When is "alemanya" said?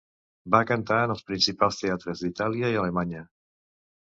2.85-3.23